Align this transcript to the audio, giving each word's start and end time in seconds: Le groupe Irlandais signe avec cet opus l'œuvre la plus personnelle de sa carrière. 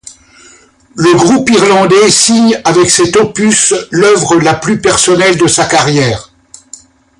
Le 0.95 1.15
groupe 1.15 1.47
Irlandais 1.51 2.09
signe 2.09 2.59
avec 2.63 2.89
cet 2.89 3.17
opus 3.17 3.75
l'œuvre 3.91 4.39
la 4.39 4.55
plus 4.55 4.81
personnelle 4.81 5.37
de 5.37 5.45
sa 5.45 5.67
carrière. 5.67 6.33